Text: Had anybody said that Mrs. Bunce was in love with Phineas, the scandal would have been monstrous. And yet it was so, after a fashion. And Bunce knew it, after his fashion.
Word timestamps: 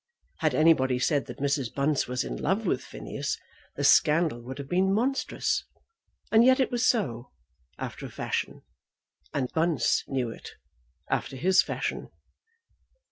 Had 0.37 0.55
anybody 0.55 0.97
said 0.97 1.27
that 1.27 1.37
Mrs. 1.37 1.71
Bunce 1.71 2.07
was 2.07 2.23
in 2.23 2.35
love 2.37 2.65
with 2.65 2.81
Phineas, 2.83 3.37
the 3.75 3.83
scandal 3.83 4.41
would 4.41 4.57
have 4.57 4.67
been 4.67 4.91
monstrous. 4.91 5.63
And 6.31 6.43
yet 6.43 6.59
it 6.59 6.71
was 6.71 6.83
so, 6.83 7.29
after 7.77 8.07
a 8.07 8.09
fashion. 8.09 8.63
And 9.31 9.51
Bunce 9.53 10.03
knew 10.07 10.31
it, 10.31 10.53
after 11.11 11.35
his 11.35 11.61
fashion. 11.61 12.09